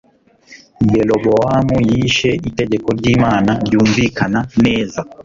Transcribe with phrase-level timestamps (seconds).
[0.93, 4.99] Yerobowamu yishe itegeko ryImana ryumvikana neza